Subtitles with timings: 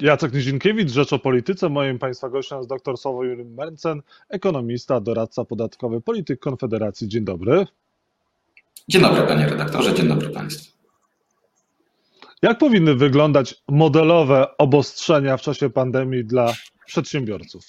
[0.00, 1.68] Jacek Nizinkiewicz, Rzecz o Polityce.
[1.68, 7.08] Moim Państwa gościem jest dr Sławomir Mencen, ekonomista, doradca podatkowy, polityk Konfederacji.
[7.08, 7.66] Dzień dobry.
[8.88, 10.72] Dzień dobry panie redaktorze, dzień dobry państwu.
[12.42, 16.54] Jak powinny wyglądać modelowe obostrzenia w czasie pandemii dla
[16.86, 17.64] przedsiębiorców?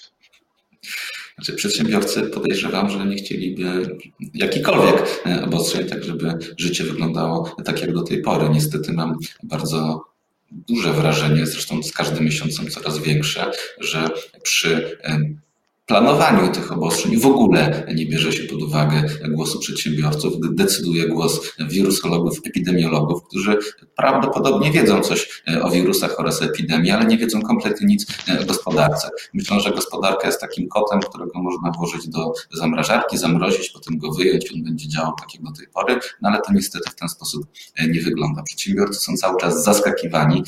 [1.36, 3.98] Znaczy, przedsiębiorcy podejrzewam, że nie chcieliby
[4.34, 8.50] jakikolwiek obostrzeń, tak żeby życie wyglądało tak jak do tej pory.
[8.50, 10.11] Niestety mam bardzo
[10.52, 14.10] duże wrażenie, zresztą z każdym miesiącem coraz większe, że
[14.44, 14.98] przy
[15.92, 22.38] planowaniu tych obostrzeń w ogóle nie bierze się pod uwagę głosu przedsiębiorców, decyduje głos wirusologów,
[22.46, 23.58] epidemiologów, którzy
[23.96, 28.46] prawdopodobnie wiedzą coś e, o wirusach oraz epidemii, ale nie wiedzą kompletnie nic e, o
[28.46, 29.10] gospodarce.
[29.34, 34.54] Myślę, że gospodarka jest takim kotem, którego można włożyć do zamrażarki, zamrozić, potem go wyjąć,
[34.54, 37.46] on będzie działał tak jak do tej pory, no ale to niestety w ten sposób
[37.76, 38.44] e, nie wygląda.
[38.44, 40.44] Przedsiębiorcy są cały czas zaskakiwani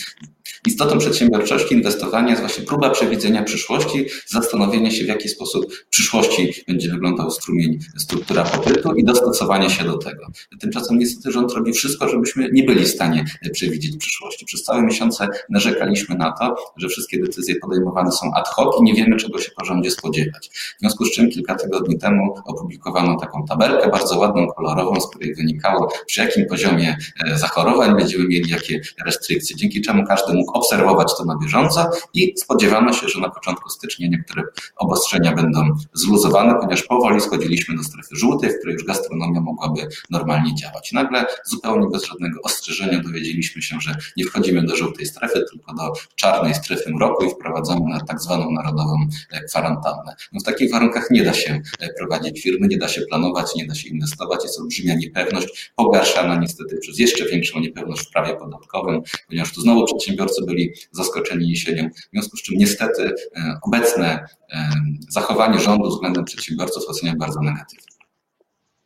[0.68, 6.54] Istotą przedsiębiorczości inwestowania jest właśnie próba przewidzenia przyszłości, zastanowienia się, w jaki sposób w przyszłości
[6.68, 10.28] będzie wyglądał strumień, struktura popytu i dostosowanie się do tego.
[10.60, 14.46] Tymczasem niestety rząd robi wszystko, żebyśmy nie byli w stanie przewidzieć przyszłości.
[14.46, 18.94] Przez całe miesiące narzekaliśmy na to, że wszystkie decyzje podejmowane są ad hoc i nie
[18.94, 20.50] wiemy, czego się po rządzie spodziewać.
[20.78, 25.36] W związku z czym kilka tygodni temu opublikowano taką tabelkę, bardzo ładną, kolorową, z której
[25.36, 31.18] wynikało, przy jakim poziomie e, zachorowań będziemy mieli jakie restrykcje, dzięki czemu każdy mógł obserwować
[31.18, 34.44] to na bieżąco i spodziewano się, że na początku stycznia niektóre
[34.78, 35.60] obostrzenia będą
[35.94, 40.92] zluzowane, ponieważ powoli schodziliśmy do strefy żółtej, w której już gastronomia mogłaby normalnie działać.
[40.92, 45.94] Nagle zupełnie bez żadnego ostrzeżenia dowiedzieliśmy się, że nie wchodzimy do żółtej strefy, tylko do
[46.16, 50.16] czarnej strefy mroku i wprowadzamy na tak zwaną narodową e, kwarantannę.
[50.34, 53.68] No w takich warunkach nie da się e, prowadzić firmy, nie da się planować, nie
[53.68, 59.02] da się inwestować, jest olbrzymia niepewność, pogarszana niestety przez jeszcze większą niepewność w prawie podatkowym,
[59.28, 61.90] ponieważ tu znowu przedsiębiorcy byli zaskoczeni jesienią.
[61.90, 63.04] W związku z czym niestety
[63.36, 64.70] e, obecne e,
[65.10, 67.94] zachowanie rządu względem przedsiębiorców oceniam bardzo negatywnie.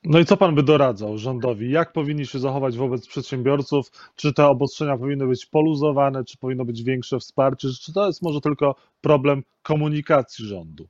[0.04, 1.72] No i co pan by doradzał rządowi?
[1.72, 3.92] Jak powinni się zachować wobec przedsiębiorców?
[4.16, 7.68] Czy te obostrzenia powinny być poluzowane, czy powinno być większe wsparcie?
[7.82, 10.88] Czy to jest może tylko problem komunikacji rządu?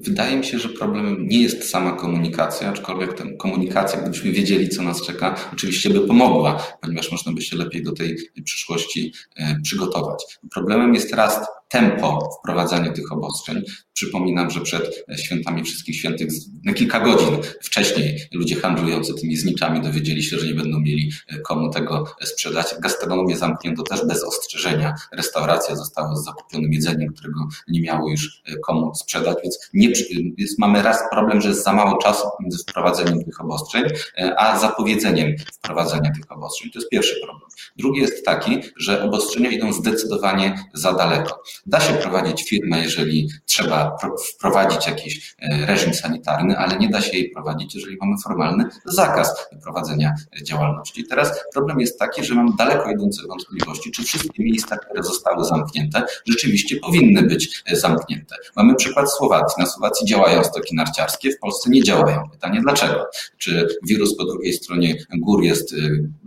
[0.00, 4.82] Wydaje mi się, że problemem nie jest sama komunikacja, aczkolwiek tę komunikacja, gdybyśmy wiedzieli, co
[4.82, 10.24] nas czeka, oczywiście by pomogła, ponieważ można by się lepiej do tej przyszłości e, przygotować.
[10.54, 13.62] Problemem jest raz tempo wprowadzania tych obostrzeń.
[13.92, 16.28] Przypominam, że przed świętami Wszystkich Świętych,
[16.64, 21.38] na kilka godzin wcześniej, ludzie handlujący tymi zniczami dowiedzieli się, że nie będą mieli e,
[21.38, 22.66] komu tego sprzedać.
[22.80, 24.94] Gastronomię zamknięto też bez ostrzeżenia.
[25.12, 29.88] Restauracje zostały z zakupionym jedzeniem, którego nie miało już e, komu sprzedać, więc, nie,
[30.36, 33.84] więc mamy raz problem, że jest za mało czasu między wprowadzeniem tych obostrzeń,
[34.18, 36.70] e, a zapowiedzeniem wprowadzenia tych obostrzeń.
[36.70, 37.48] To jest pierwszy problem.
[37.76, 41.42] Drugi jest taki, że obostrzenia idą zdecydowanie za daleko.
[41.66, 43.96] Da się prowadzić firmę, jeżeli trzeba
[44.34, 49.48] wprowadzić jakiś e, reżim sanitarny, ale nie da się jej prowadzić, jeżeli mamy formalny zakaz
[49.62, 51.04] prowadzenia działalności.
[51.06, 56.02] Teraz problem jest taki, że mam daleko idące wątpliwości, czy wszystkie miejsca, które zostały zamknięte,
[56.28, 58.36] rzeczywiście powinny być e, zamknięte.
[58.56, 59.54] Mamy przykład Słowacji.
[59.58, 62.28] Na Słowacji działają stoki narciarskie, w Polsce nie działają.
[62.30, 63.06] Pytanie dlaczego?
[63.38, 65.76] Czy wirus po drugiej stronie gór jest e,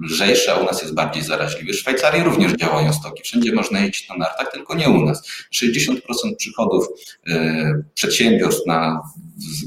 [0.04, 1.74] lżejszy, a u nas jest bardziej zaraźliwy?
[1.74, 3.24] W Szwajcarii również działają stoki.
[3.24, 5.17] Wszędzie można jeździć na nartach, tylko nie u nas.
[5.54, 6.00] 60%
[6.38, 6.88] przychodów
[7.28, 9.02] e, przedsiębiorstw na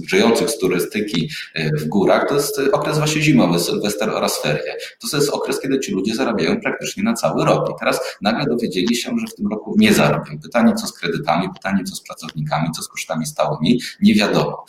[0.09, 4.77] żyjących z turystyki e, w górach, to jest okres właśnie zimowy, sylwester oraz ferie.
[5.01, 7.71] To jest okres, kiedy ci ludzie zarabiają praktycznie na cały rok.
[7.71, 10.39] I teraz nagle dowiedzieli się, że w tym roku nie zarobią.
[10.43, 14.65] Pytanie, co z kredytami, pytanie, co z pracownikami, co z kosztami stałymi, nie wiadomo.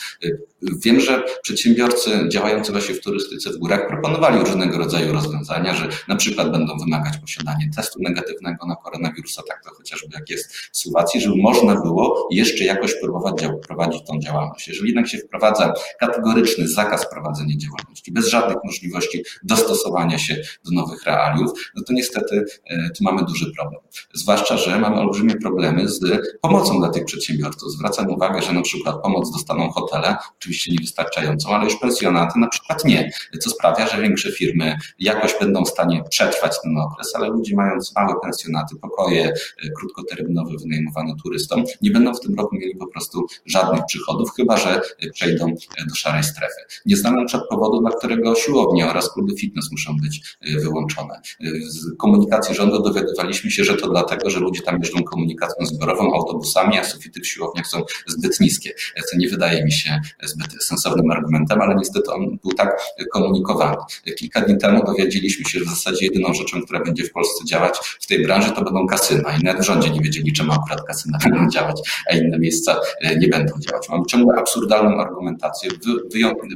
[0.62, 6.16] Wiem, że przedsiębiorcy działający właśnie w turystyce w górach proponowali różnego rodzaju rozwiązania, że na
[6.16, 11.22] przykład będą wymagać posiadania testu negatywnego na koronawirusa, tak to chociażby jak jest w Słowacji,
[11.22, 14.68] żeby można było jeszcze jakoś próbować prowadzić tą działalność.
[14.68, 21.04] Jeżeli jednak się wprowadza kategoryczny zakaz prowadzenia działalności, bez żadnych możliwości dostosowania się do nowych
[21.04, 23.82] realiów, no to niestety e, tu mamy duży problem.
[24.14, 26.02] Zwłaszcza, że mamy olbrzymie problemy z
[26.42, 27.72] pomocą dla tych przedsiębiorców.
[27.72, 30.16] Zwracam uwagę, że na przykład pomoc dostaną hotele,
[30.52, 35.66] oczywiście niewystarczającą, ale już pensjonaty na przykład nie, co sprawia, że większe firmy jakoś będą
[35.66, 41.64] w stanie przetrwać ten okres, ale ludzie mając małe pensjonaty, pokoje e, krótkoterminowe wynajmowane turystom,
[41.82, 44.82] nie będą w tym roku mieli po prostu żadnych przychodów, chyba że
[45.14, 45.56] przejdą
[45.90, 46.62] do szarej strefy.
[46.86, 51.22] Nie znam na przykład powodu, dla którego siłownie oraz kluby fitness muszą być e, wyłączone.
[51.68, 56.78] Z komunikacji rządu dowiadywaliśmy się, że to dlatego, że ludzie tam jeżdżą komunikacją zbiorową, autobusami,
[56.78, 58.74] a sufity w siłowniach są zbyt niskie,
[59.12, 62.82] co nie wydaje mi się zbyt sensownym argumentem, ale niestety on był tak
[63.14, 63.78] komunikowany.
[64.18, 67.78] Kilka dni temu dowiedzieliśmy się, że w zasadzie jedyną rzeczą, która będzie w Polsce działać
[68.00, 71.18] w tej branży, to będą kasyna i nawet w rządzie nie wiedzieli, czemu akurat kasyna
[71.24, 72.80] będą działać, a inne miejsca
[73.18, 73.90] nie będą działać.
[73.90, 75.70] Mamy ciągle absurdalną argumentację,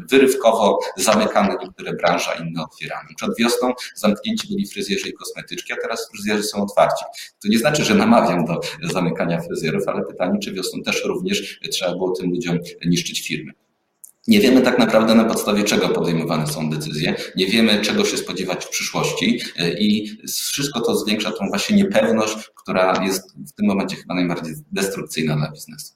[0.09, 3.09] wyrywkowo zamykane niektóre branże, a inne otwierane.
[3.15, 7.05] Przed wiosną zamknięci byli fryzjerzy i kosmetyczki, a teraz fryzjerzy są otwarci.
[7.41, 11.91] To nie znaczy, że namawiam do zamykania fryzjerów, ale pytanie, czy wiosną też również trzeba
[11.91, 13.51] było tym ludziom niszczyć firmy.
[14.27, 18.65] Nie wiemy tak naprawdę na podstawie czego podejmowane są decyzje, nie wiemy czego się spodziewać
[18.65, 19.39] w przyszłości
[19.79, 25.35] i wszystko to zwiększa tą właśnie niepewność, która jest w tym momencie chyba najbardziej destrukcyjna
[25.35, 25.93] dla biznesu.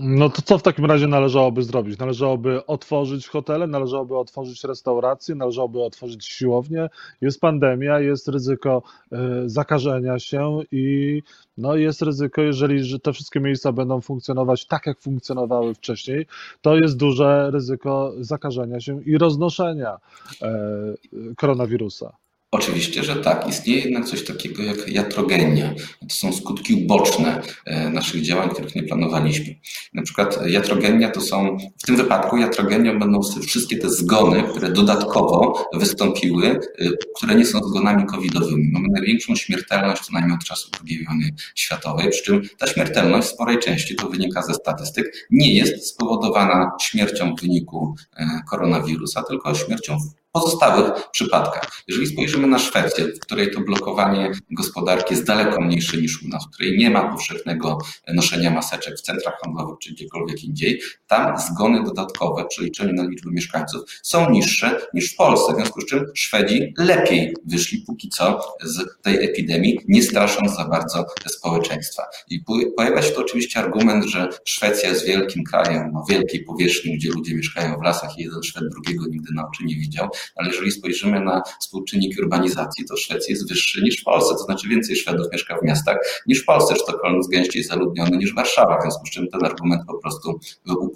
[0.00, 1.98] No to co w takim razie należałoby zrobić?
[1.98, 6.88] Należałoby otworzyć hotele, należałoby otworzyć restauracje, należałoby otworzyć siłownie.
[7.20, 9.16] Jest pandemia, jest ryzyko y,
[9.48, 11.22] zakażenia się i
[11.56, 16.26] no jest ryzyko, jeżeli te wszystkie miejsca będą funkcjonować tak, jak funkcjonowały wcześniej,
[16.60, 19.96] to jest duże ryzyko zakażenia się i roznoszenia
[20.42, 22.16] y, koronawirusa.
[22.50, 23.48] Oczywiście, że tak.
[23.48, 25.74] Istnieje jednak coś takiego jak jatrogenia.
[26.00, 29.54] To są skutki uboczne e, naszych działań, których nie planowaliśmy.
[29.94, 35.68] Na przykład jatrogenia to są, w tym wypadku jatrogenią będą wszystkie te zgony, które dodatkowo
[35.74, 36.46] wystąpiły,
[36.78, 38.70] e, które nie są zgonami covidowymi.
[38.72, 43.30] Mamy największą śmiertelność co najmniej od czasów II wojny światowej, przy czym ta śmiertelność w
[43.30, 49.54] sporej części, to wynika ze statystyk, nie jest spowodowana śmiercią w wyniku e, koronawirusa, tylko
[49.54, 49.98] śmiercią
[50.32, 51.70] pozostałych przypadkach.
[51.88, 56.44] Jeżeli spojrzymy na Szwecję, w której to blokowanie gospodarki jest daleko mniejsze niż u nas,
[56.44, 57.78] w której nie ma powszechnego
[58.14, 63.30] noszenia maseczek w centrach handlowych czy gdziekolwiek indziej, tam zgony dodatkowe w przeliczeniu na liczbę
[63.30, 65.52] mieszkańców są niższe niż w Polsce.
[65.52, 70.64] W związku z czym Szwedzi lepiej wyszli póki co z tej epidemii, nie strasząc za
[70.64, 72.02] bardzo społeczeństwa.
[72.30, 72.44] I
[72.76, 77.34] pojawia się tu oczywiście argument, że Szwecja jest wielkim krajem o wielkiej powierzchni, gdzie ludzie
[77.34, 81.20] mieszkają w lasach i jeden Szwed drugiego nigdy na oczy nie widział ale jeżeli spojrzymy
[81.20, 85.58] na współczynnik urbanizacji, to Szwecji jest wyższy niż w Polsce, to znaczy więcej Szwedów mieszka
[85.58, 86.76] w miastach niż w Polsce.
[86.76, 90.40] Sztokholm jest gęściej zaludniony niż Warszawa, w związku z czym ten argument po prostu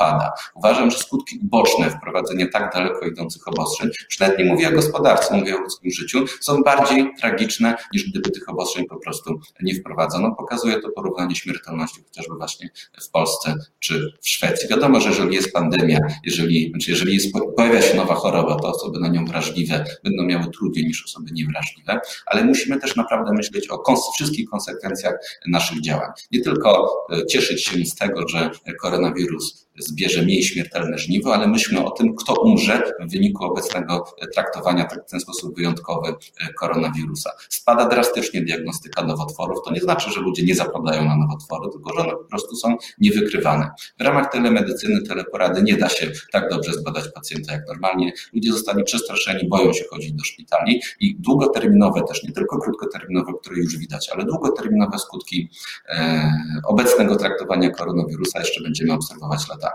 [0.03, 0.33] upada.
[0.55, 5.57] Uważam, że skutki uboczne wprowadzenia tak daleko idących obostrzeń, przynajmniej nie mówię o gospodarce, mówię
[5.57, 10.35] o ludzkim życiu, są bardziej tragiczne niż gdyby tych obostrzeń po prostu nie wprowadzono.
[10.35, 12.71] Pokazuje to porównanie śmiertelności chociażby właśnie
[13.03, 14.69] w Polsce czy w Szwecji.
[14.69, 17.27] Wiadomo, że jeżeli jest pandemia, jeżeli, znaczy jeżeli jest,
[17.57, 22.01] pojawia się nowa choroba, to osoby na nią wrażliwe będą miały trudniej niż osoby niewrażliwe,
[22.27, 25.15] ale musimy też naprawdę myśleć o kons wszystkich konsekwencjach
[25.47, 26.11] naszych działań.
[26.33, 28.51] Nie tylko e, cieszyć się z tego, że
[28.81, 34.05] koronawirus zbierze mniej śmiertelne żniwo, ale myślmy o tym, kto umrze w wyniku obecnego
[34.35, 37.31] traktowania tak w ten sposób wyjątkowy e, koronawirusa.
[37.49, 39.59] Spada drastycznie diagnostyka nowotworów.
[39.65, 42.77] To nie znaczy, że ludzie nie zapadają na nowotwory, tylko że one po prostu są
[42.99, 43.71] niewykrywane.
[43.99, 48.13] W ramach telemedycyny, teleporady nie da się tak dobrze zbadać pacjenta jak normalnie.
[48.33, 53.57] Ludzie zostali przestraszeni, boją się chodzić do szpitali i długoterminowe też, nie tylko krótkoterminowe, które
[53.57, 55.51] już widać, ale długoterminowe skutki
[55.89, 56.33] e,
[56.65, 59.72] obecnego traktowania koronawirusa jeszcze będziemy obserwować latami.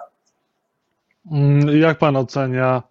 [1.31, 2.83] Mm, jak pan ocenia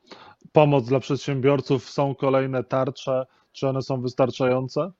[0.52, 1.90] pomoc dla przedsiębiorców?
[1.90, 3.26] Są kolejne tarcze?
[3.52, 4.90] Czy one są wystarczające?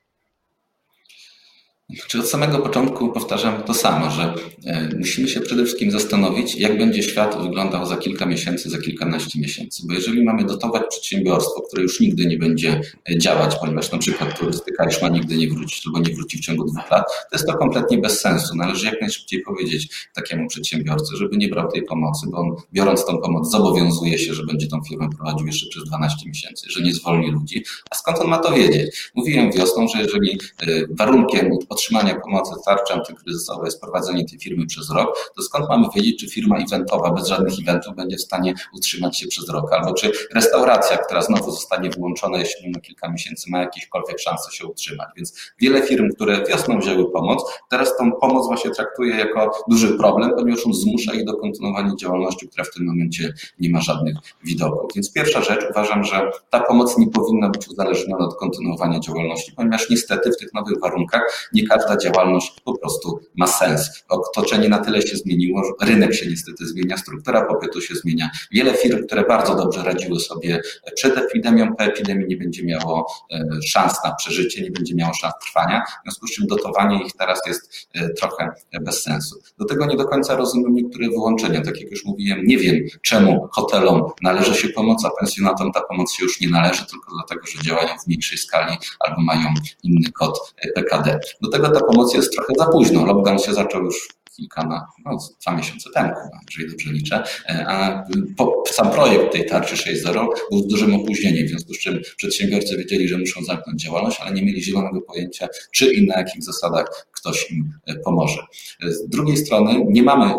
[2.08, 4.34] Czy od samego początku powtarzam to samo, że
[4.66, 9.40] e, musimy się przede wszystkim zastanowić, jak będzie świat wyglądał za kilka miesięcy, za kilkanaście
[9.40, 9.82] miesięcy.
[9.86, 12.80] Bo jeżeli mamy dotować przedsiębiorstwo, które już nigdy nie będzie
[13.10, 16.40] e, działać, ponieważ na przykład turystyka już ma nigdy nie wrócić albo nie wróci w
[16.40, 18.56] ciągu dwóch lat, to jest to kompletnie bez sensu.
[18.56, 23.18] Należy jak najszybciej powiedzieć takiemu przedsiębiorcy, żeby nie brał tej pomocy, bo on biorąc tą
[23.18, 27.30] pomoc zobowiązuje się, że będzie tą firmę prowadził jeszcze przez 12 miesięcy, że nie zwolni
[27.30, 27.64] ludzi.
[27.90, 29.10] A skąd on ma to wiedzieć?
[29.14, 34.90] Mówiłem wiosną, że jeżeli e, warunkiem otrzymania pomocy tarczy antykryzysowej jest prowadzenie tej firmy przez
[34.90, 39.18] rok, to skąd mamy wiedzieć, czy firma eventowa bez żadnych eventów będzie w stanie utrzymać
[39.18, 43.60] się przez rok, albo czy restauracja, która znowu zostanie wyłączona jeśli na kilka miesięcy, ma
[43.60, 45.08] jakiekolwiek szanse się utrzymać.
[45.16, 50.30] Więc wiele firm, które wiosną wzięły pomoc, teraz tą pomoc właśnie traktuje jako duży problem,
[50.36, 54.90] ponieważ on zmusza ich do kontynuowania działalności, która w tym momencie nie ma żadnych widoków.
[54.94, 59.90] Więc pierwsza rzecz, uważam, że ta pomoc nie powinna być uzależniona od kontynuowania działalności, ponieważ
[59.90, 64.04] niestety w tych nowych warunkach nie każda działalność po prostu ma sens.
[64.08, 68.30] Otoczenie na tyle się zmieniło, rynek się niestety zmienia, struktura popytu się zmienia.
[68.52, 70.62] Wiele firm, które bardzo dobrze radziły sobie
[70.94, 75.34] przed epidemią, po epidemii nie będzie miało e, szans na przeżycie, nie będzie miało szans
[75.46, 78.48] trwania, w związku z czym dotowanie ich teraz jest e, trochę
[78.80, 79.36] bez sensu.
[79.58, 81.60] Do tego nie do końca rozumiem niektóre wyłączenia.
[81.60, 86.12] Tak jak już mówiłem, nie wiem czemu hotelom należy się pomoc, a pensjonatom ta pomoc
[86.12, 90.54] się już nie należy, tylko dlatego, że działają w mniejszej skali albo mają inny kod
[90.74, 91.20] PKD.
[91.42, 93.06] Do tego ta pomoc jest trochę za późno.
[93.06, 96.10] Lockdown się zaczął już kilka na, no, dwa miesiące temu,
[96.50, 97.22] jeżeli dobrze liczę,
[97.66, 98.04] a
[98.36, 102.76] po, sam projekt tej tarczy 6.0 był z dużym opóźnieniem, w związku z czym przedsiębiorcy
[102.76, 107.06] wiedzieli, że muszą zamknąć działalność, ale nie mieli zielonego pojęcia, czy i na jakich zasadach
[107.12, 107.72] ktoś im
[108.04, 108.40] pomoże.
[108.82, 110.34] Z drugiej strony nie mamy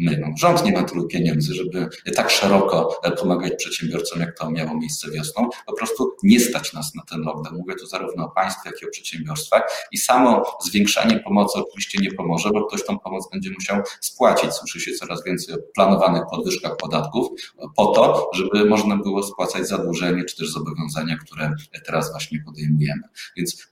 [0.00, 5.10] no, rząd nie ma tylu pieniędzy, żeby tak szeroko pomagać przedsiębiorcom, jak to miało miejsce
[5.10, 5.48] wiosną.
[5.66, 7.56] Po prostu nie stać nas na ten lockdown.
[7.56, 9.62] Mówię tu zarówno o państwie, jak i o przedsiębiorstwach.
[9.92, 14.52] I samo zwiększanie pomocy oczywiście nie pomoże, bo ktoś tą pomoc będzie musiał spłacić.
[14.52, 17.28] Słyszy się coraz więcej o planowanych podwyżkach podatków
[17.76, 21.52] po to, żeby można było spłacać zadłużenie czy też zobowiązania, które
[21.86, 23.02] teraz właśnie podejmujemy.
[23.36, 23.68] Więc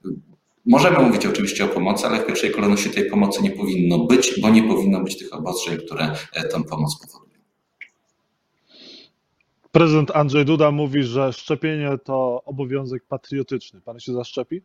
[0.65, 4.49] Możemy mówić oczywiście o pomocy, ale w pierwszej kolejności tej pomocy nie powinno być, bo
[4.49, 7.39] nie powinno być tych obostrzeń, które e, tę pomoc powodują.
[9.71, 13.81] Prezydent Andrzej Duda mówi, że szczepienie to obowiązek patriotyczny.
[13.81, 14.61] Pan się zaszczepi?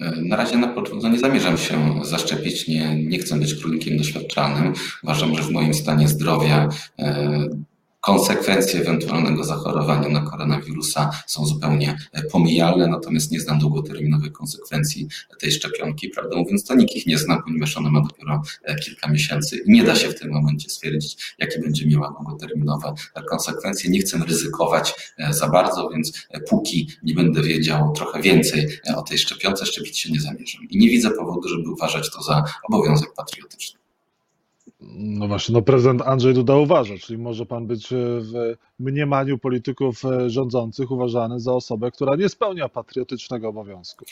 [0.00, 4.72] E, na razie na początku nie zamierzam się zaszczepić, nie, nie chcę być królikiem doświadczalnym.
[5.02, 7.48] Uważam, że w moim stanie zdrowia e,
[8.00, 15.08] Konsekwencje ewentualnego zachorowania na koronawirusa są zupełnie e, pomijalne, natomiast nie znam długoterminowych konsekwencji
[15.40, 16.08] tej szczepionki.
[16.08, 19.72] Prawdę mówiąc, to nikt ich nie zna, ponieważ ona ma dopiero e, kilka miesięcy i
[19.72, 22.94] nie da się w tym momencie stwierdzić, jakie będzie miała długoterminowe
[23.28, 23.90] konsekwencje.
[23.90, 29.18] Nie chcę ryzykować e, za bardzo, więc póki nie będę wiedział trochę więcej o tej
[29.18, 30.68] szczepionce, szczepić się nie zamierzam.
[30.70, 33.79] I nie widzę powodu, żeby uważać to za obowiązek patriotyczny.
[34.82, 38.32] No właśnie, no prezydent Andrzej Duda uważa, czyli może pan być e, w
[38.78, 44.04] mniemaniu polityków e, rządzących uważany za osobę, która nie spełnia patriotycznego obowiązku.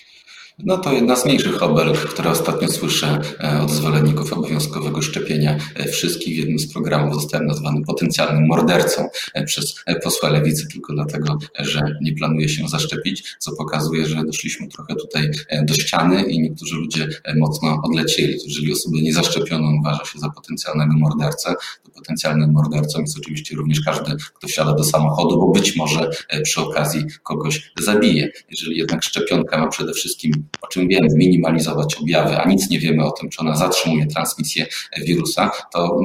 [0.59, 5.59] No to jedna z mniejszych obelg, które ostatnio słyszę e, od zwolenników obowiązkowego szczepienia
[5.91, 6.35] wszystkich.
[6.35, 9.09] W jednym z programów zostałem nazwany potencjalnym mordercą
[9.47, 14.95] przez posła Lewicy tylko dlatego, że nie planuje się zaszczepić, co pokazuje, że doszliśmy trochę
[14.95, 15.31] tutaj
[15.63, 18.39] do ściany i niektórzy ludzie mocno odlecieli.
[18.45, 21.55] Jeżeli osobę niezaszczepioną uważa się za potencjalnego mordercę,
[21.95, 26.61] potencjalnym mordercą jest oczywiście również każdy, kto wsiada do samochodu, bo być może e, przy
[26.61, 28.29] okazji kogoś zabije.
[28.51, 33.05] Jeżeli jednak szczepionka ma przede wszystkim, o czym wiemy, minimalizować objawy, a nic nie wiemy
[33.05, 34.67] o tym, czy ona zatrzymuje transmisję
[35.07, 36.01] wirusa, to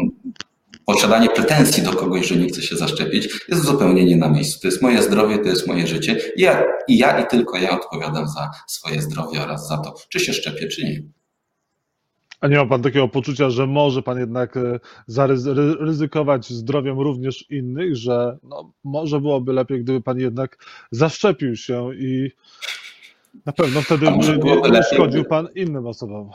[0.85, 4.61] posiadanie pretensji do kogoś, że nie chce się zaszczepić, jest zupełnie nie na miejscu.
[4.61, 6.17] To jest moje zdrowie, to jest moje życie.
[6.37, 10.33] Ja i, ja, i tylko ja odpowiadam za swoje zdrowie oraz za to, czy się
[10.33, 11.03] szczepię, czy nie.
[12.43, 17.95] A nie ma pan takiego poczucia, że może pan jednak e, zaryzykować zdrowiem również innych,
[17.95, 20.57] że no, może byłoby lepiej, gdyby pan jednak
[20.91, 22.31] zaszczepił się i
[23.45, 26.29] na pewno wtedy nie, nie szkodził pan innym osobom.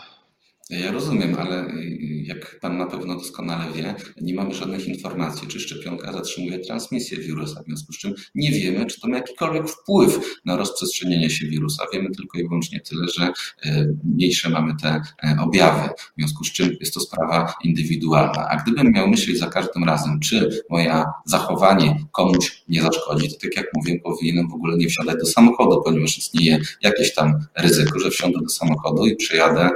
[0.71, 5.61] Ja rozumiem, ale y, jak Pan na pewno doskonale wie, nie mamy żadnych informacji, czy
[5.61, 10.41] szczepionka zatrzymuje transmisję wirusa, w związku z czym nie wiemy, czy to ma jakikolwiek wpływ
[10.45, 11.85] na rozprzestrzenienie się wirusa.
[11.93, 13.33] Wiemy tylko i wyłącznie tyle, że
[13.67, 18.49] y, mniejsze mamy te y, objawy, w związku z czym jest to sprawa indywidualna.
[18.49, 23.57] A gdybym miał myśleć za każdym razem, czy moje zachowanie komuś nie zaszkodzi, to tak
[23.57, 28.11] jak mówię, powinienem w ogóle nie wsiadać do samochodu, ponieważ istnieje jakieś tam ryzyko, że
[28.11, 29.71] wsiądę do samochodu i przejadę,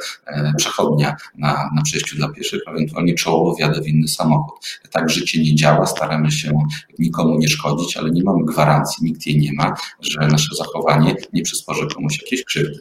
[0.56, 4.80] przechodzę przechodnia na, na przejściu dla pieszych, ewentualnie czołowo wjadę w inny samochód.
[4.90, 6.52] Tak życie nie działa, staramy się
[6.98, 11.42] nikomu nie szkodzić, ale nie mamy gwarancji, nikt jej nie ma, że nasze zachowanie nie
[11.42, 12.78] przysporzy komuś jakiejś krzywdy.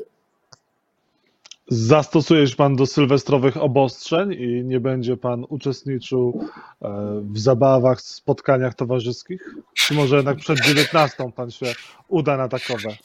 [1.68, 6.46] Zastosuje się Pan do sylwestrowych obostrzeń i nie będzie Pan uczestniczył
[7.22, 9.56] w zabawach, spotkaniach towarzyskich?
[9.74, 11.74] Czy może jednak przed 19 Pan się
[12.08, 12.98] uda na takowe?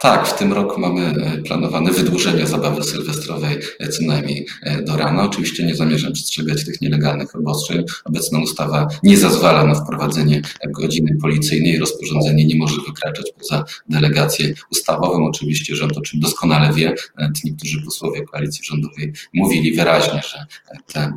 [0.00, 4.46] Tak, w tym roku mamy e, planowane wydłużenie zabawy sylwestrowej e, co najmniej
[4.86, 5.22] do rana.
[5.22, 7.84] Oczywiście nie zamierzam przestrzegać tych nielegalnych obostrzeń.
[8.04, 11.78] Obecna ustawa nie zezwala na wprowadzenie godziny policyjnej.
[11.78, 15.26] Rozporządzenie nie może wykraczać poza delegację ustawową.
[15.26, 16.94] Oczywiście rząd o czym doskonale wie.
[17.44, 20.46] Niektórzy posłowie koalicji rządowej mówili wyraźnie, że
[20.92, 21.12] te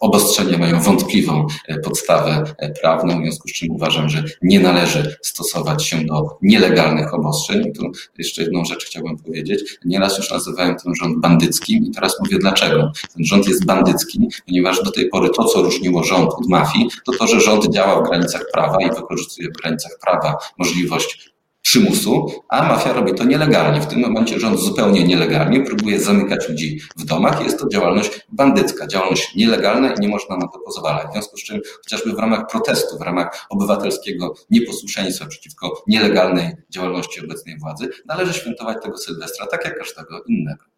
[0.00, 1.23] obostrzenia mają wątpliwą
[1.68, 2.44] e, podstawę
[2.80, 7.72] prawną, w związku z czym uważam, że nie należy stosować się do nielegalnych obostrzeń.
[7.72, 9.78] Tu jeszcze jedną rzecz chciałbym powiedzieć.
[9.84, 12.92] Nieraz już nazywałem ten rząd bandyckim i teraz mówię dlaczego.
[13.14, 17.12] Ten rząd jest bandycki, ponieważ do tej pory to, co różniło rząd od mafii, to
[17.12, 21.33] to, że rząd działa w granicach prawa i wykorzystuje w granicach prawa możliwość
[21.64, 23.80] przymusu, a mafia robi to nielegalnie.
[23.80, 27.44] W tym momencie rząd zupełnie nielegalnie próbuje zamykać ludzi w domach.
[27.44, 31.08] Jest to działalność bandycka, działalność nielegalna i nie można na to pozwalać.
[31.08, 37.24] W związku z czym chociażby w ramach protestu, w ramach obywatelskiego nieposłuszeństwa przeciwko nielegalnej działalności
[37.24, 40.73] obecnej władzy należy świętować tego Sylwestra tak jak każdego innego.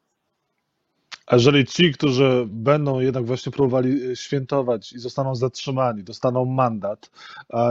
[1.26, 7.10] A jeżeli ci, którzy będą jednak właśnie próbowali e, świętować i zostaną zatrzymani, dostaną mandat,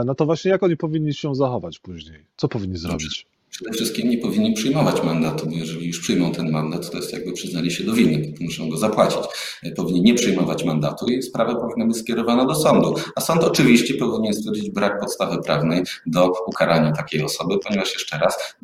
[0.06, 2.24] no to właśnie jak oni powinni się zachować później?
[2.36, 3.26] Co powinni zrobić?
[3.56, 7.32] Przede wszystkim nie powinni przyjmować mandatu, bo jeżeli już przyjmą ten mandat, to jest jakby
[7.32, 9.20] przyznali się do winy, muszą go zapłacić.
[9.76, 12.94] Powinni nie przyjmować mandatu i sprawa powinna być skierowana do sądu.
[13.14, 18.56] A sąd oczywiście powinien stwierdzić brak podstawy prawnej do ukarania takiej osoby, ponieważ jeszcze raz,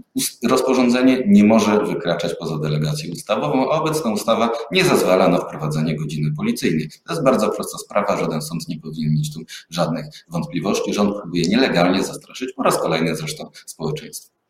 [0.42, 6.32] rozporządzenie nie może wykraczać poza delegację ustawową, a obecna ustawa nie zezwala na wprowadzenie godziny
[6.36, 6.88] policyjnej.
[7.06, 10.94] To jest bardzo prosta sprawa, żaden sąd nie powinien mieć tu żadnych wątpliwości.
[10.94, 14.41] Rząd próbuje nielegalnie zastraszyć po raz kolejny zresztą społeczeństwo.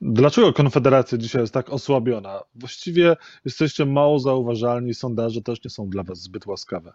[0.00, 2.42] Dlaczego Konfederacja dzisiaj jest tak osłabiona?
[2.54, 6.92] Właściwie jesteście mało zauważalni, sondaże też nie są dla Was zbyt łaskawe.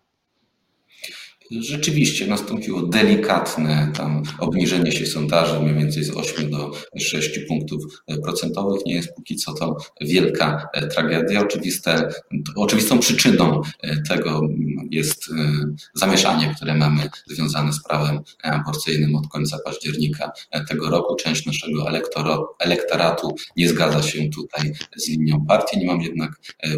[1.52, 8.86] Rzeczywiście nastąpiło delikatne tam obniżenie się sondaży, mniej więcej z 8 do 6 punktów procentowych.
[8.86, 11.42] Nie jest póki co to wielka tragedia.
[11.42, 12.10] Oczywiste,
[12.56, 13.62] oczywistą przyczyną
[14.10, 14.42] tego
[14.92, 15.26] jest
[15.94, 20.32] zamieszanie, które mamy związane z prawem aborcyjnym od końca października
[20.68, 21.16] tego roku.
[21.16, 21.86] Część naszego
[22.60, 25.80] elektoratu nie zgadza się tutaj z linią partii.
[25.80, 26.32] Nie mam jednak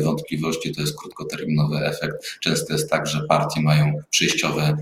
[0.04, 2.16] wątpliwości, to jest krótkoterminowy efekt.
[2.40, 3.94] Często jest tak, że partie mają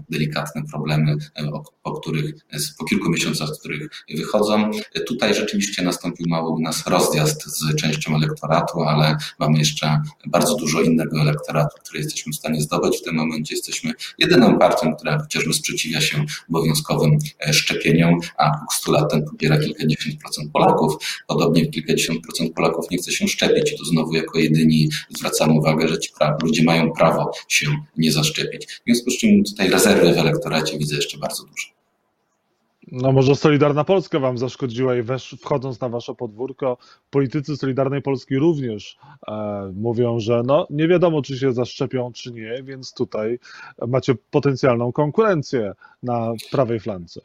[0.10, 1.52] delikatne problemy, e,
[1.84, 2.36] po których,
[2.78, 4.72] po kilku miesiącach, z których wychodzą.
[5.08, 10.82] Tutaj rzeczywiście nastąpił mały u nas rozjazd z częścią elektoratu, ale mamy jeszcze bardzo dużo
[10.82, 12.98] innego elektoratu, który jesteśmy w stanie zdobyć.
[12.98, 17.18] W tym momencie jesteśmy jedyną partią, która chociażby sprzeciwia się obowiązkowym
[17.48, 20.94] e, szczepieniom, a postulatem popiera kilkadziesiąt procent Polaków.
[21.28, 25.88] Podobnie kilkadziesiąt procent Polaków nie chce się szczepić i tu znowu jako jedyni zwracamy uwagę,
[25.88, 26.10] że ci
[26.44, 27.68] ludzie mają prawo się
[27.98, 28.66] nie zaszczepić.
[28.66, 31.68] W związku z czym tutaj rezerwy w elektoracie widzę jeszcze bardzo duże.
[32.92, 36.78] No może Solidarna Polska wam zaszkodziła i wesz, wchodząc na wasze podwórko,
[37.10, 38.98] politycy Solidarnej Polski również
[39.28, 43.40] e, mówią, że no nie wiadomo, czy się zaszczepią, czy nie, więc tutaj
[43.88, 45.74] macie potencjalną konkurencję
[46.04, 47.22] na prawej flance.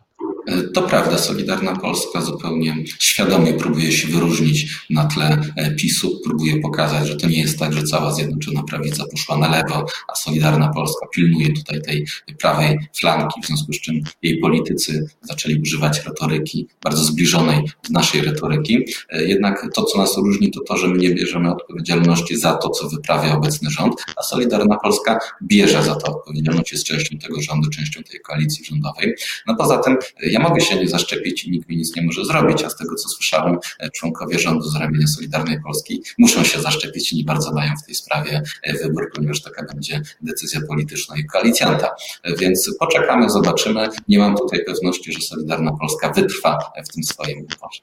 [0.74, 7.08] To prawda, Solidarna Polska zupełnie świadomie próbuje się wyróżnić na tle e, PiSu, próbuje pokazać,
[7.08, 11.06] że to nie jest tak, że cała Zjednoczona Prawica poszła na lewo, a Solidarna Polska
[11.14, 12.06] pilnuje tutaj tej
[12.40, 18.20] prawej flanki, w związku z czym jej politycy zaczęli używać retoryki bardzo zbliżonej do naszej
[18.20, 18.84] retoryki.
[19.10, 22.70] E, jednak to, co nas różni, to to, że my nie bierzemy odpowiedzialności za to,
[22.70, 27.71] co wyprawia obecny rząd, a Solidarna Polska bierze za to odpowiedzialność, jest częścią tego rządu,
[27.71, 29.14] częścią tej koalicji rządowej.
[29.47, 29.97] No poza tym
[30.34, 32.94] ja mogę się nie zaszczepić i nikt mi nic nie może zrobić, a z tego
[32.94, 37.52] co słyszałem, e, członkowie rządu z ramienia Solidarnej Polski muszą się zaszczepić i nie bardzo
[37.52, 41.90] mają w tej sprawie e, wybór, ponieważ taka będzie decyzja polityczna i koalicjanta.
[42.23, 43.88] E, więc poczekamy, zobaczymy.
[44.08, 47.80] Nie mam tutaj pewności, że Solidarna Polska wytrwa w tym swoim wyborze.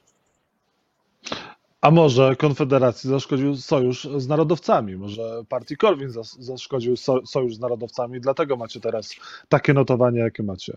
[1.80, 4.96] A może Konfederacji zaszkodził sojusz z narodowcami?
[4.96, 9.14] Może partii Korwin zaszkodził sojusz z narodowcami, dlatego macie teraz
[9.48, 10.76] takie notowanie, jakie macie?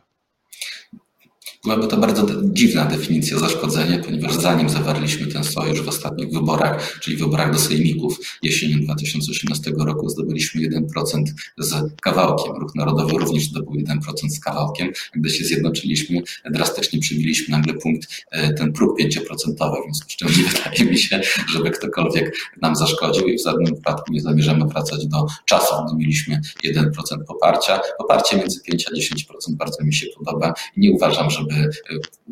[1.66, 7.18] Byłaby to bardzo dziwna definicja zaszkodzenia, ponieważ zanim zawarliśmy ten sojusz w ostatnich wyborach, czyli
[7.18, 11.24] wyborach do sejmików jesienią 2018 roku, zdobyliśmy 1%
[11.58, 12.56] z kawałkiem.
[12.56, 14.92] Ruch Narodowy również zdobył 1% z kawałkiem.
[15.16, 20.44] Gdy się zjednoczyliśmy, drastycznie przybiliśmy nagle punkt, e, ten próg 5%, więc z czym nie
[20.50, 21.22] wydaje mi się,
[21.54, 26.42] żeby ktokolwiek nam zaszkodził i w żadnym wypadku nie zamierzamy wracać do czasów, gdy mieliśmy
[26.66, 26.92] 1%
[27.28, 27.80] poparcia.
[27.98, 31.55] Poparcie między 5 a 10% bardzo mi się podoba i nie uważam, żeby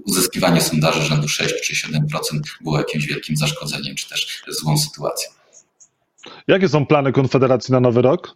[0.05, 1.99] uzyskiwanie sondaży rzędu 6 czy 7%
[2.61, 5.31] było jakimś wielkim zaszkodzeniem, czy też złą sytuacją.
[6.47, 8.35] Jakie są plany Konfederacji na nowy rok?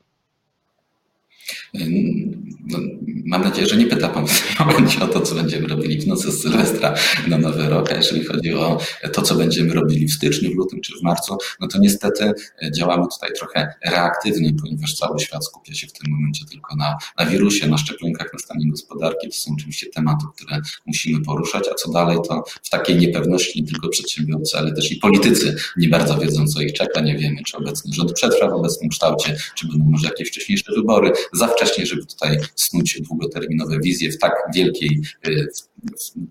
[2.69, 2.77] No,
[3.25, 6.07] mam nadzieję, że nie pyta Pan w tym momencie o to, co będziemy robili w
[6.07, 6.93] nocy z Sylwestra
[7.27, 8.79] na Nowy Rok, a jeżeli chodzi o
[9.13, 12.31] to, co będziemy robili w styczniu, w lutym czy w marcu, no to niestety
[12.75, 17.25] działamy tutaj trochę reaktywnie, ponieważ cały świat skupia się w tym momencie tylko na, na
[17.25, 19.27] wirusie, na szczepionkach, na stanie gospodarki.
[19.27, 23.67] To są oczywiście tematy, które musimy poruszać, a co dalej, to w takiej niepewności nie
[23.67, 27.01] tylko przedsiębiorcy, ale też i politycy nie bardzo wiedzą, co ich czeka.
[27.01, 31.11] Nie wiemy, czy obecny rząd przetrwa w obecnym kształcie, czy będą może jakieś wcześniejsze wybory.
[31.33, 35.47] Za wcześnie, żeby tutaj snuć długoterminowe wizje w tak wielkiej, y,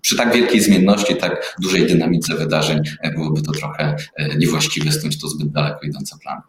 [0.01, 5.21] przy tak wielkiej zmienności, tak dużej dynamice wydarzeń e, byłoby to trochę e, niewłaściwe snuć
[5.21, 6.41] to zbyt daleko idące plany.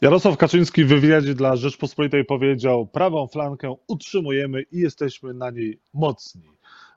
[0.00, 6.42] Jarosław Kaczyński w wywiadzie dla Rzeczpospolitej powiedział: Prawą flankę utrzymujemy i jesteśmy na niej mocni.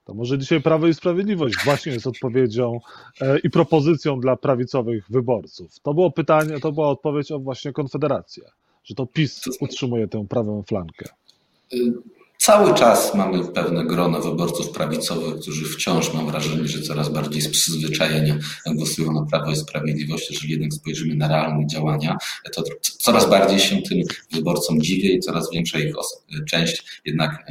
[0.06, 2.80] To może dzisiaj Prawo i Sprawiedliwość właśnie jest odpowiedzią
[3.22, 5.80] e, i propozycją dla prawicowych wyborców.
[5.80, 8.44] To było pytanie, to była odpowiedź o właśnie Konfederację
[8.84, 11.06] że to PiS utrzymuje tę prawą flankę.
[12.44, 17.50] Cały czas mamy pewne grono wyborców prawicowych, którzy wciąż mam wrażenie, że coraz bardziej z
[17.50, 18.38] przyzwyczajenia
[18.76, 20.32] głosują na Prawo i Sprawiedliwość.
[20.32, 22.18] Jeżeli jednak spojrzymy na realne działania,
[22.54, 22.64] to
[23.00, 24.00] coraz bardziej się tym
[24.32, 25.96] wyborcom dziwię i coraz większa ich
[26.50, 27.46] część jednak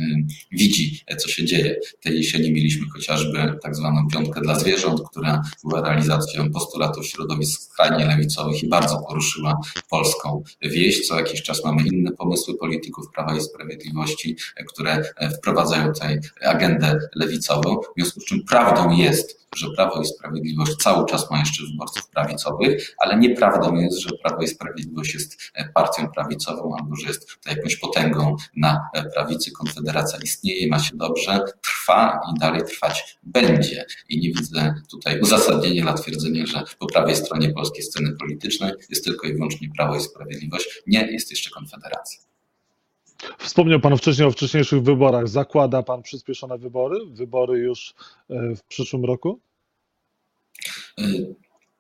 [0.53, 1.77] widzi, co się dzieje.
[2.01, 8.07] Tej jesieni mieliśmy chociażby tak zwaną piątkę dla zwierząt, która była realizacją postulatów środowisk skrajnie
[8.07, 11.09] lewicowych i bardzo poruszyła polską wieś.
[11.09, 14.37] Co jakiś czas mamy inne pomysły polityków Prawa i Sprawiedliwości,
[14.69, 14.80] które
[15.39, 17.77] wprowadzają tutaj agendę lewicową.
[17.77, 22.09] W związku z czym prawdą jest, że Prawo i Sprawiedliwość cały czas ma jeszcze wyborców
[22.09, 25.37] prawicowych, ale nieprawdą jest, że Prawo i Sprawiedliwość jest
[25.75, 29.51] partią prawicową albo że jest to jakąś potęgą na prawicy.
[29.51, 33.87] Konfederacja istnieje, ma się dobrze, trwa i dalej trwać będzie.
[34.09, 39.05] I nie widzę tutaj uzasadnienia dla twierdzenia, że po prawej stronie polskiej sceny politycznej jest
[39.05, 40.83] tylko i wyłącznie Prawo i Sprawiedliwość.
[40.87, 42.30] Nie, jest jeszcze Konfederacja.
[43.39, 45.29] Wspomniał Pan wcześniej o wcześniejszych wyborach.
[45.29, 46.97] Zakłada Pan przyspieszone wybory?
[47.11, 47.95] Wybory już
[48.31, 49.41] w przyszłym roku?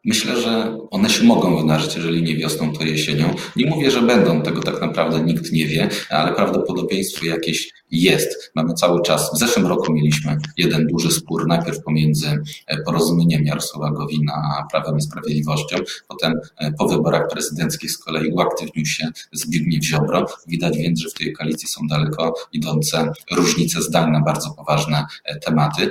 [0.05, 3.35] Myślę, że one się mogą wydarzyć, jeżeli nie wiosną, to jesienią.
[3.57, 8.53] Nie mówię, że będą, tego tak naprawdę nikt nie wie, ale prawdopodobieństwo jakieś jest.
[8.55, 12.43] Mamy cały czas, w zeszłym roku mieliśmy jeden duży spór, najpierw pomiędzy
[12.85, 15.77] porozumieniem Jarosława Gowina a Prawem i Sprawiedliwością,
[16.09, 16.35] potem
[16.79, 20.27] po wyborach prezydenckich z kolei uaktywnił się Zbigniew Ziobro.
[20.47, 25.05] Widać więc, że w tej koalicji są daleko idące różnice zdań na bardzo poważne
[25.45, 25.91] tematy.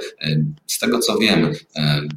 [0.67, 1.51] Z tego co wiem,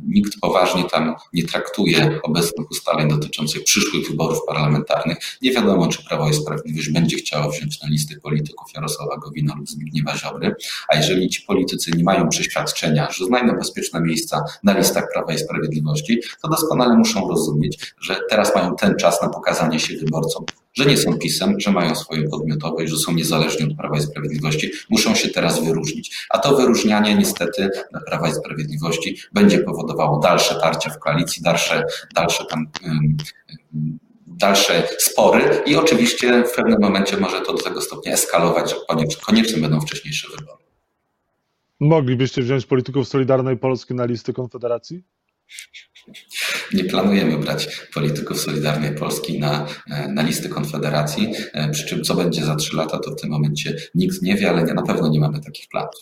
[0.07, 5.19] nikt poważnie tam nie traktuje obecnych ustaleń dotyczących przyszłych wyborów parlamentarnych.
[5.43, 9.69] Nie wiadomo, czy Prawo i Sprawiedliwość będzie chciało wziąć na listy polityków Jarosława Gowina lub
[9.73, 10.55] Zbigniewa Ziobry,
[10.89, 15.39] a jeżeli ci politycy nie mają przeświadczenia, że znajdą bezpieczne miejsca na listach Prawa i
[15.39, 20.87] Sprawiedliwości, to doskonale muszą rozumieć, że teraz mają ten czas na pokazanie się wyborcom, że
[20.87, 24.71] nie są pisem, że mają swoje podmiotowe i że są niezależni od Prawa i Sprawiedliwości,
[24.91, 26.27] muszą się teraz wyróżnić.
[26.31, 31.85] A to wyróżnianie niestety dla Prawa i Sprawiedliwości będzie powodowało dalsze tarcia w koalicji, dalsze,
[32.15, 32.67] dalsze tam
[34.43, 38.77] dalsze spory i oczywiście w pewnym momencie może to do tego stopnia eskalować, że
[39.27, 40.63] konieczne będą wcześniejsze wybory.
[41.81, 45.03] Moglibyście wziąć polityków Solidarnej Polski na listy Konfederacji?
[46.73, 49.67] Nie planujemy brać polityków Solidarnej Polski na,
[50.09, 51.33] na listy Konfederacji,
[51.73, 54.63] przy czym co będzie za trzy lata, to w tym momencie nikt nie wie, ale
[54.63, 55.95] nie, na pewno nie mamy takich planów.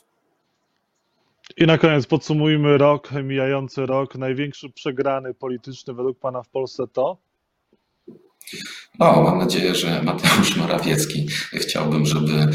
[1.57, 4.15] I na koniec podsumujmy rok, mijający rok.
[4.15, 7.30] Największy przegrany polityczny według Pana w Polsce to?
[9.01, 12.49] No, mam nadzieję, że Mateusz Morawiecki chciałbym, żeby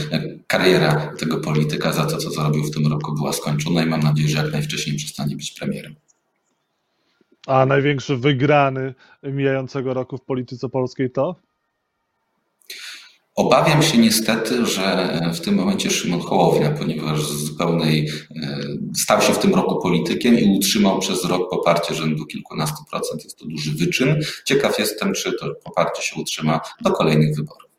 [0.47, 4.29] kariera tego polityka za to, co zrobił w tym roku, była skończona i mam nadzieję,
[4.29, 5.95] że jak najwcześniej przestanie być premierem.
[7.47, 11.35] A największy wygrany mijającego roku w polityce polskiej to?
[13.35, 18.09] Obawiam się niestety, że w tym momencie Szymon Hołownia, ponieważ z zupełnej
[18.97, 23.23] stał się w tym roku politykiem i utrzymał przez rok poparcie rzędu kilkunastu procent.
[23.23, 24.19] Jest to duży wyczyn.
[24.45, 27.69] Ciekaw jestem, czy to poparcie się utrzyma do kolejnych wyborów.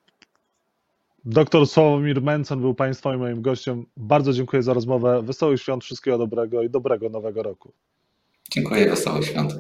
[1.25, 3.87] Doktor Sławomir Mencen był Państwa i moim gościem.
[3.97, 5.23] Bardzo dziękuję za rozmowę.
[5.23, 7.73] Wesołych świąt, wszystkiego dobrego i dobrego nowego roku.
[8.51, 9.55] Dziękuję, wesołych świąt.